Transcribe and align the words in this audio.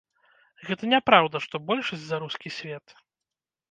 Гэта 0.69 0.89
няпраўда, 0.95 1.43
што 1.45 1.55
большасць 1.69 2.05
за 2.09 2.23
рускі 2.27 2.57
свет. 2.61 3.01